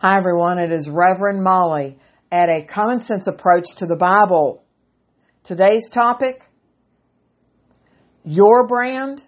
[0.00, 0.60] Hi, everyone.
[0.60, 1.98] It is Reverend Molly
[2.30, 4.62] at a common sense approach to the Bible.
[5.42, 6.44] Today's topic
[8.24, 9.24] Your brand,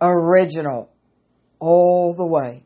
[0.00, 0.92] original,
[1.58, 2.62] all the way.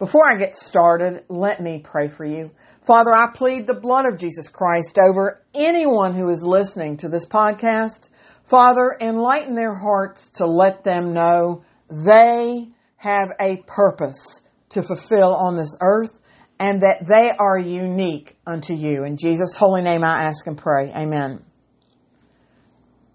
[0.00, 2.50] Before I get started, let me pray for you.
[2.82, 7.24] Father, I plead the blood of Jesus Christ over anyone who is listening to this
[7.24, 8.08] podcast.
[8.42, 15.56] Father, enlighten their hearts to let them know they have a purpose to fulfill on
[15.56, 16.20] this earth
[16.58, 19.04] and that they are unique unto you.
[19.04, 20.92] In Jesus' holy name I ask and pray.
[20.94, 21.44] Amen.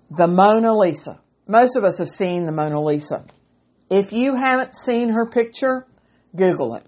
[0.10, 1.20] The Mona Lisa.
[1.48, 3.26] Most of us have seen the Mona Lisa.
[3.90, 5.86] If you haven't seen her picture,
[6.36, 6.86] Google it.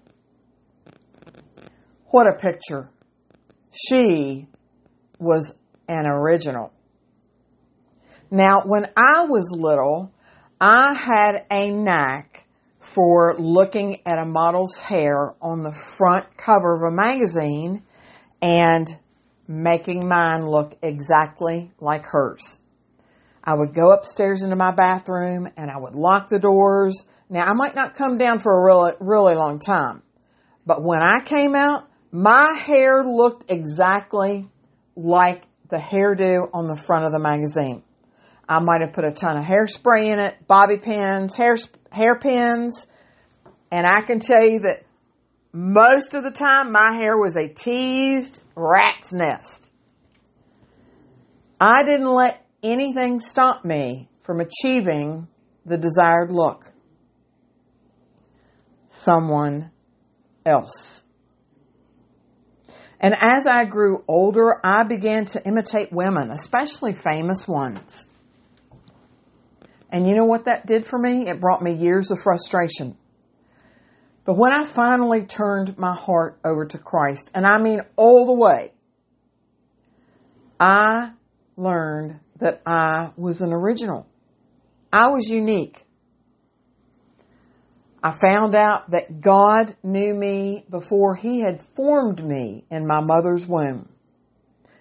[2.06, 2.88] What a picture.
[3.70, 4.46] She
[5.18, 5.54] was
[5.86, 6.72] an original.
[8.30, 10.12] Now, when I was little,
[10.58, 12.45] I had a knack
[12.86, 17.82] for looking at a model's hair on the front cover of a magazine
[18.40, 18.88] and
[19.48, 22.60] making mine look exactly like hers.
[23.42, 27.06] I would go upstairs into my bathroom and I would lock the doors.
[27.28, 30.02] Now, I might not come down for a really, really long time,
[30.64, 34.48] but when I came out, my hair looked exactly
[34.94, 37.82] like the hairdo on the front of the magazine.
[38.48, 41.56] I might have put a ton of hairspray in it, bobby pins, hair,
[41.90, 42.86] hairpins,
[43.70, 44.84] and I can tell you that
[45.52, 49.72] most of the time my hair was a teased rat's nest.
[51.60, 55.28] I didn't let anything stop me from achieving
[55.64, 56.72] the desired look.
[58.88, 59.70] Someone
[60.44, 61.02] else.
[63.00, 68.05] And as I grew older, I began to imitate women, especially famous ones.
[69.90, 71.28] And you know what that did for me?
[71.28, 72.96] It brought me years of frustration.
[74.24, 78.32] But when I finally turned my heart over to Christ, and I mean all the
[78.32, 78.72] way,
[80.58, 81.12] I
[81.56, 84.06] learned that I was an original.
[84.92, 85.84] I was unique.
[88.02, 93.46] I found out that God knew me before He had formed me in my mother's
[93.46, 93.88] womb.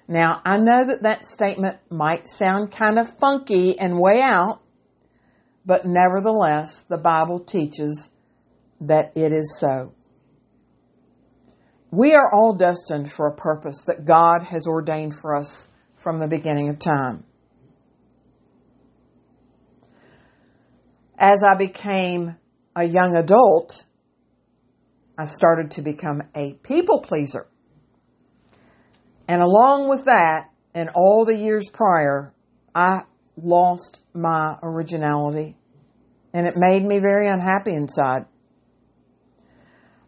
[0.07, 4.62] Now, I know that that statement might sound kind of funky and way out,
[5.66, 8.12] but nevertheless, the Bible teaches
[8.81, 9.94] that it is so.
[11.92, 16.28] We are all destined for a purpose that God has ordained for us from the
[16.28, 17.24] beginning of time.
[21.18, 22.36] As I became
[22.75, 23.86] a young adult,
[25.18, 27.48] I started to become a people pleaser.
[29.28, 32.34] And along with that, and all the years prior,
[32.75, 33.04] I
[33.38, 35.56] lost my originality.
[36.34, 38.25] And it made me very unhappy inside.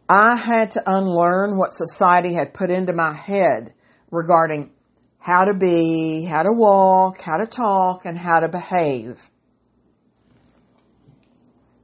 [0.10, 3.74] I had to unlearn what society had put into my head
[4.12, 4.72] regarding
[5.20, 9.30] how to be, how to walk, how to talk, and how to behave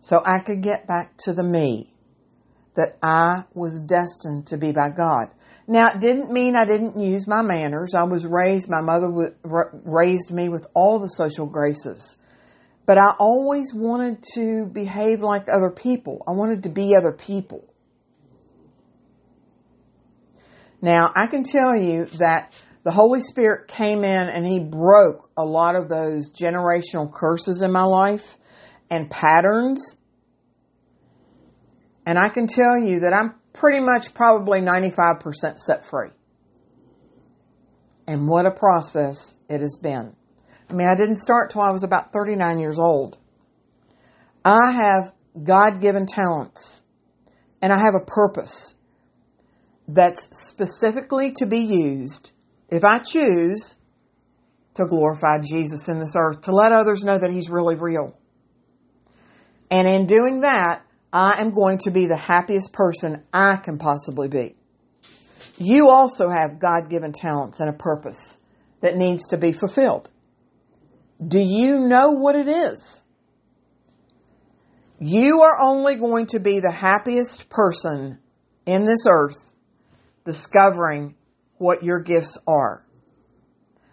[0.03, 1.93] so I could get back to the me
[2.75, 5.29] that I was destined to be by God.
[5.67, 7.93] Now, it didn't mean I didn't use my manners.
[7.95, 12.17] I was raised, my mother raised me with all the social graces.
[12.85, 16.21] But I always wanted to behave like other people.
[16.27, 17.63] I wanted to be other people.
[20.81, 22.53] Now, I can tell you that
[22.83, 27.71] the Holy Spirit came in and He broke a lot of those generational curses in
[27.71, 28.37] my life
[28.89, 29.97] and patterns.
[32.05, 36.09] And I can tell you that I'm pretty much probably 95% set free.
[38.07, 40.15] And what a process it has been.
[40.69, 43.17] I mean, I didn't start till I was about 39 years old.
[44.43, 46.83] I have God given talents
[47.61, 48.75] and I have a purpose
[49.87, 52.31] that's specifically to be used
[52.69, 53.75] if I choose
[54.75, 58.17] to glorify Jesus in this earth, to let others know that He's really real.
[59.69, 60.83] And in doing that,
[61.13, 64.55] I am going to be the happiest person I can possibly be.
[65.57, 68.39] You also have God given talents and a purpose
[68.81, 70.09] that needs to be fulfilled.
[71.25, 73.03] Do you know what it is?
[74.99, 78.17] You are only going to be the happiest person
[78.65, 79.57] in this earth
[80.25, 81.15] discovering
[81.57, 82.83] what your gifts are.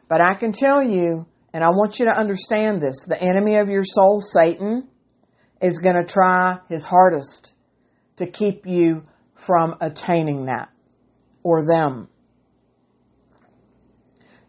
[0.08, 3.68] But I can tell you, and I want you to understand this, the enemy of
[3.68, 4.88] your soul, Satan,
[5.60, 7.54] is going to try his hardest
[8.16, 9.04] to keep you
[9.34, 10.70] from attaining that
[11.42, 12.08] or them.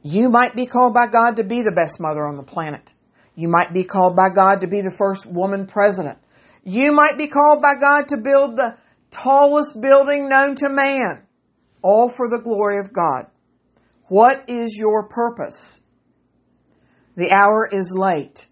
[0.03, 2.93] You might be called by God to be the best mother on the planet.
[3.35, 6.17] You might be called by God to be the first woman president.
[6.63, 8.77] You might be called by God to build the
[9.09, 11.25] tallest building known to man,
[11.81, 13.27] all for the glory of God.
[14.07, 15.81] What is your purpose?
[17.15, 18.47] The hour is late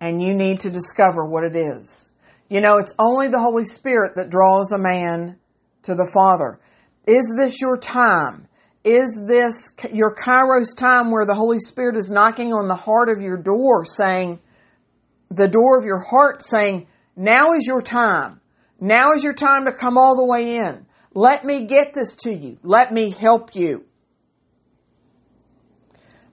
[0.00, 2.08] and you need to discover what it is.
[2.48, 5.38] You know, it's only the Holy Spirit that draws a man
[5.82, 6.58] to the Father.
[7.06, 8.48] Is this your time?
[8.84, 13.20] Is this your Kairos time where the Holy Spirit is knocking on the heart of
[13.20, 14.40] your door saying,
[15.30, 16.86] the door of your heart saying,
[17.16, 18.40] now is your time.
[18.80, 20.86] Now is your time to come all the way in.
[21.12, 22.58] Let me get this to you.
[22.62, 23.84] Let me help you.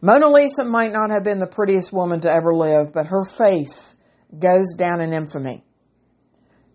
[0.02, 3.96] Mona Lisa might not have been the prettiest woman to ever live, but her face
[4.38, 5.64] goes down in infamy.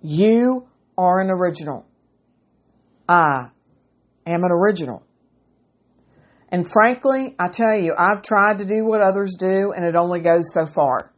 [0.02, 1.86] You are an original.
[3.08, 3.50] I
[4.26, 5.04] am an original.
[6.48, 10.20] And frankly, I tell you, I've tried to do what others do and it only
[10.20, 11.12] goes so far.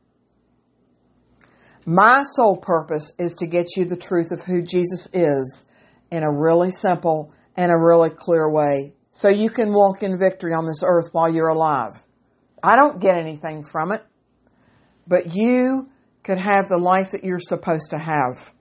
[1.86, 5.64] My sole purpose is to get you the truth of who Jesus is
[6.10, 10.54] in a really simple and a really clear way so you can walk in victory
[10.54, 12.02] on this earth while you're alive.
[12.62, 14.02] I don't get anything from it,
[15.06, 15.90] but you
[16.22, 18.52] could have the life that you're supposed to have.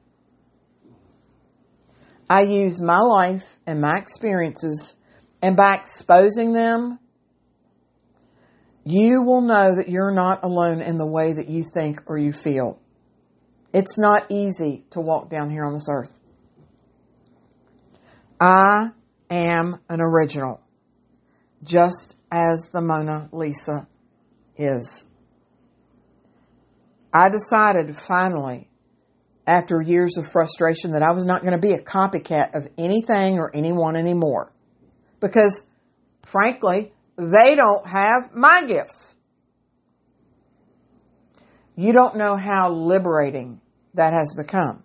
[2.30, 4.96] I use my life and my experiences,
[5.42, 7.00] and by exposing them,
[8.84, 12.34] you will know that you're not alone in the way that you think or you
[12.34, 12.80] feel.
[13.74, 16.20] It's not easy to walk down here on this earth.
[18.40, 18.92] I
[19.32, 20.62] am an original,
[21.64, 23.88] just as the Mona Lisa
[24.58, 25.06] is.
[27.14, 28.70] I decided finally,
[29.48, 33.40] after years of frustration, that I was not going to be a copycat of anything
[33.40, 34.52] or anyone anymore.
[35.20, 35.66] Because,
[36.24, 39.18] frankly, they don't have my gifts.
[41.76, 43.62] You don't know how liberating
[43.94, 44.84] that has become.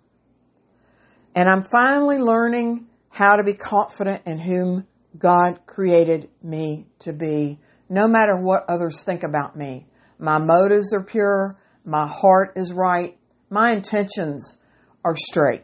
[1.35, 2.86] And I'm finally learning
[3.17, 4.85] how to be confident in whom
[5.17, 7.57] God created me to be,
[7.89, 9.87] no matter what others think about me.
[10.19, 11.57] My motives are pure.
[11.83, 13.17] My heart is right.
[13.49, 14.59] My intentions
[15.03, 15.63] are straight.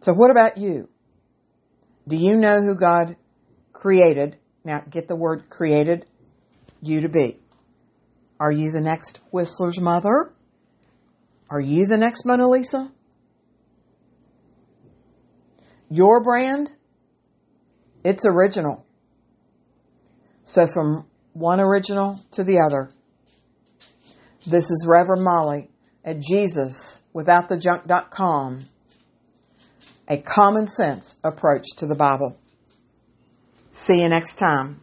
[0.00, 0.88] So what about you?
[2.08, 3.16] Do you know who God
[3.74, 4.38] created?
[4.64, 6.06] Now get the word created
[6.80, 7.40] you to be.
[8.40, 10.32] Are you the next Whistler's mother?
[11.50, 12.90] Are you the next Mona Lisa?
[15.94, 16.72] Your brand?
[18.02, 18.86] It's original.
[20.42, 21.04] So from
[21.34, 22.90] one original to the other.
[24.46, 25.68] This is Reverend Molly
[26.02, 27.02] at Jesus.
[30.08, 32.38] A common sense approach to the Bible.
[33.72, 34.80] See you next time.